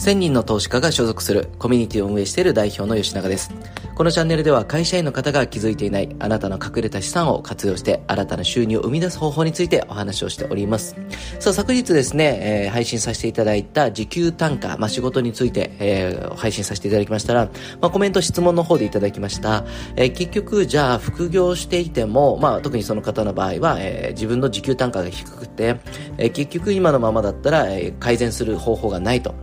[0.00, 3.50] 1000人の投資家が所属するコミュニティを運営している代表の吉永です。
[3.94, 10.96] このチャンネルでは会社員の方が気づいていないあなたの隠れた資産を活用して新たな収入を生み出す方法についてお話をしております。
[11.38, 17.50] さあ、昨日ですね、えー、配信させていただいた時給単価、まあ、仕事について、えー、配信させていただきましたら、
[17.82, 19.66] まあ、コメント質問の方でいただきました。
[19.96, 25.76] えー、結局、じゃあ副業していても、まあ、特にその方の場合は、えー、自分の時給単価が低くて、
[26.16, 29.34] えー、結局今のままだったら、えー、改善する方法がないと。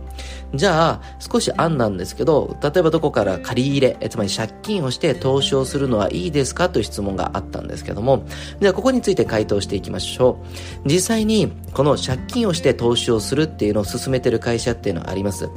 [0.54, 8.24] じゃあ、少し案なんですけど、例えばどこから借り入れ、つまり借金をして投資をするのはいいですかという質問があったんですけども、
[8.60, 10.38] ではここについて回答していきましょ
[10.84, 10.88] う。
[10.88, 15.50] 実際に、この借金をして投資をするっていうのを進めてる会社っていうのはあります。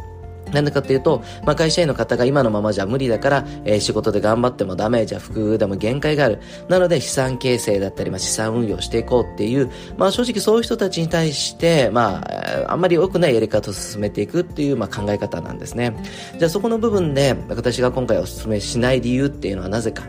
[0.52, 6.40] なんでかっていうと、まあ、会社員の方が今のままじゃ無理だから、えー、仕事で頑張ってもダメ、じゃあ服でも限界がある。
[6.68, 15.96] なので資産形成だったり、まあ、資産運用していこうっていう、まあ、正直そういう人たちに対して、まあ、あんまり良くないやり方を進めていくっていう、まあ、考え方なんですね。
[16.38, 20.04] じゃあそこの部分で、私が今回お勧めしない理由っていうのはなぜか。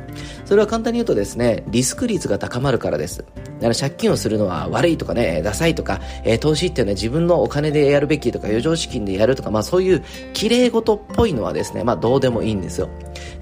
[0.44, 3.18] それは簡単に言うとですね、リスク率が高まるからです。
[3.18, 10.02] だから借金をするのは悪いとかね、ダサいとか、えー、投資っていうのは自分のお金でやるべきとか、余剰資金でやるとか、まあそういう
[10.32, 12.88] 綺麗事っぽいのはですね、まあどうでもいいんですよ。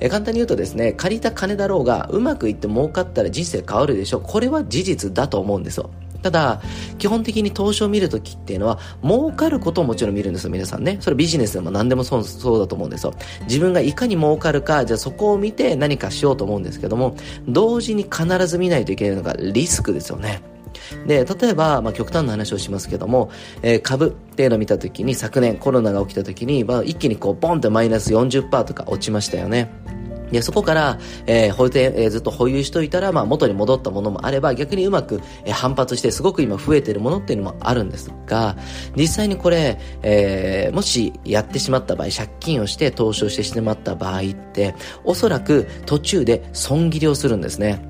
[0.01, 4.21] え、簡単に言うとですね、借りた金だろうが、うまくいって儲かったら人生変わるでしょ。
[4.21, 5.91] これは事実だと思うんですよ。
[6.23, 6.61] ただ、
[6.99, 10.99] 基本的に投資を見るときっていうのは、儲かることをもちろん見るんですよ、皆さんね。
[11.01, 13.15] それビジネスでも何でもそうそうだと思うんですよ。
[13.43, 17.17] 自分がいかに儲かるか、じゃあそこを見て何かしようと思うんですけども、
[17.49, 20.43] 同時に必ず見ないといけないのがリスクですよね。
[21.07, 23.31] で、例えば、まあ、極端な話をしますけども、
[23.63, 29.71] えー、株っていうのを見たときに、昨年コロナが起きたときに、まあ、一気にこう、ボンってマイナス40%とか落ちましたよね。
[30.31, 38.57] で、そこから、えー、保全、えー、ずっと保有しといたら、まあ、元に戻ったものもあれば、逆にうまく、えー、反発して、すごく今増えてるものっていうのもあるんですが、
[38.97, 47.90] 実際にこれ、えー、もしやってしまった場合、借金をして投資をしてしまった場合って、おそらく途中で損切りをするんですね。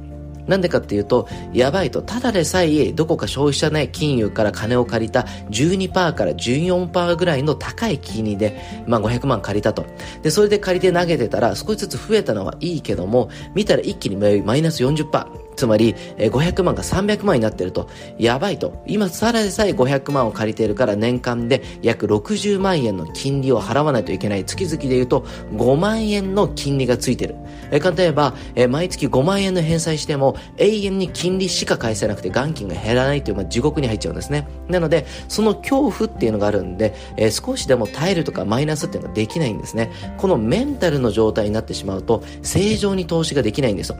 [0.50, 9.87] なんでかっていうと、やばいと、ただでさえどこか消費者ね、金融から金を借りた12%から14%ぐらいの高い金利で、まあ500万借りたと。
[10.22, 15.50] で、それで借りて投げてたら少しずつ増えたのはいいけども、見たら一気にマイナス40%。
[15.60, 17.88] つまり、えー、500万が300万になってると、
[18.19, 18.82] やばいと。
[18.87, 24.44] 今、さらでさえ500万を借りているから年間で約60万円の金利を払わないといけない。
[24.47, 25.20] 月々で言うと
[25.53, 27.37] 5万円の金利がついてる。
[27.70, 34.49] えー、例えば、えー、毎月5万円の返済しても永遠に金利しか返せなくて元金が減らないという、まあ、地獄に入っちゃうんですね。
[34.69, 39.93] なので、その恐怖っていうのがあるんで、えー、少しでも耐えるとかマイナスっていうのができないんですね。
[40.16, 43.99] このメンタルの状態になってしまうと、正常に投資ができないんですよ。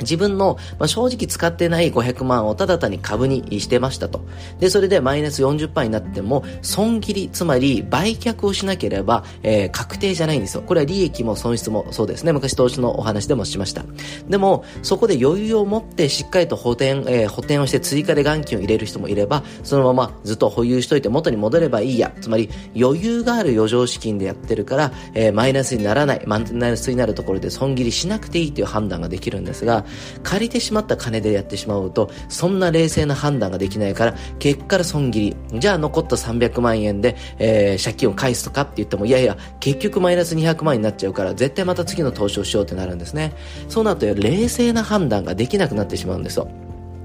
[0.00, 4.20] 自分の、まあ、正直使ってない500万をただ単に株にしてましたと。
[4.60, 10.62] で、それでマイナス40%になっても、損切り、つまり売却をしなければ、えー、確定じゃないんですよ。
[10.62, 12.32] これは利益も損失もそうですね。
[12.32, 13.84] 昔投資のお話でもしました。
[14.28, 22.12] でも、そこで余裕を持ってしっかりと補填、えー、補填をして追加で元金を入れる人もいれば、そのままずっと保有しといて元に戻ればいいや。
[22.20, 29.84] つまり、余裕がある余剰資金でやってるから、えー、マイナスにならない、マイナスになるところで損切りしなくていいという判断ができるんですが、
[30.22, 35.60] 借りてしまった金でやってしまうと、そんな冷静な判断ができないから、結果から損切り。
[35.60, 43.32] じゃあ残った300万円で、えー、借金を返すとかって言っても、いやいや、結局マイナス200万円になっちゃうから、絶対また次の投資をしようってなるんですね。
[43.68, 46.48] そうなると、冷静な判断ができなくなってしまうんですよ。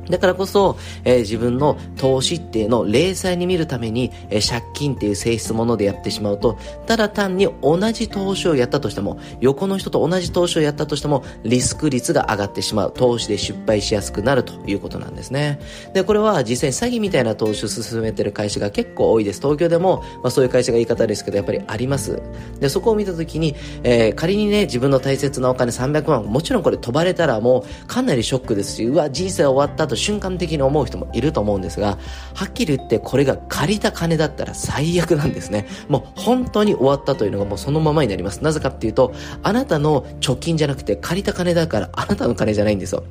[0.09, 12.93] だからこそ、えー、自分の投資っていうのを零細に見るために、えー、借金っていう性質ものでやってしまうと、ただ単に同じ投資をやったとしても、横の人と同じ投資をやったとしても、リスク率が上がってしまう。
[12.93, 15.59] 投資で失敗しやすくなるということなんですね。
[15.93, 19.41] で、これは実際に詐欺みたいな投資を進めてる会社が結構多いです。
[19.41, 22.21] 東京でも、まあそういう会社が言い方ですけど、やっぱりあります。
[22.59, 31.97] で、そこを見たときに、えー、仮にね、自分の大切なお金300万、もちろんこれ飛ばれたらもうかなりショックですし、うわ、人生終わったと瞬間的に思う人もいると思うんですが、
[32.33, 35.67] はっきり言ってこれが借りた金だったら最悪なんですね。
[35.87, 38.43] もう本当に終わったというのがもうそのままになります。
[38.43, 43.03] なぜかっていうと、あなたの貯金じゃなくて借りた金だからあなたの金じゃないんですよ。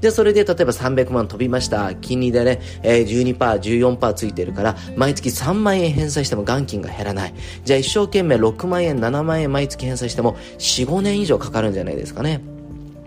[0.00, 1.94] じゃあそれで例えば300万飛びました。
[1.94, 7.34] 金利でね、え、12%、14%ついてるから、毎月3万円返済しても元金が減らない。
[7.64, 12.57] じゃあ一生懸命6万円、7万円毎月返済しても4、5年以上かかるんじゃないですかね。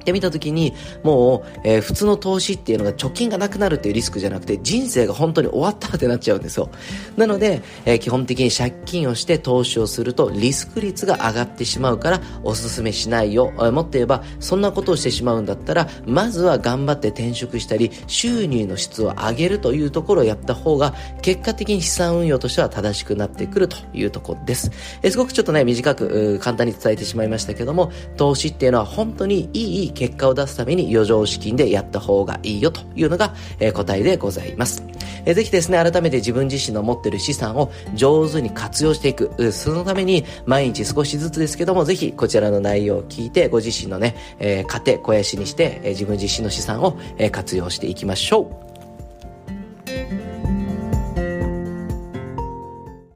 [0.01, 6.69] ってみたときに、もう、えー、普通の投資っていうのが貯金がなくなるっていうリスクじゃなくて、人生が本当に終わったってなっちゃうんですよ。
[7.15, 13.53] なので、えー、基本的に借金をして投資をすると、リスク率が上がってしまうから、おすすめしないよ。
[13.55, 24.71] えー、もっと言えば、そんなことをしてしまうんだったら、まずは頑張って転職したり、収入の質を上げるというところをやった方が、結果的に資産運用としては正しくなってくるというところです。
[25.03, 34.83] えー、すごくちょっとね、短く、簡単に伝えてしまいましたけども、投資っていうのは本当にいい結果を出すために余剰資金でやった方がいいよというのが、え、答えでございます。
[35.25, 39.51] えー、ぜひですね、改めて自分自身の持ってる資産を上手に活用していく。
[39.51, 48.70] そのために毎日少しずつですけども、ぜひこちらの内容を聞いて、ご自身のね、えー、家庭、肥やしにして、え、自分自身の資産を、え、活用していきましょう。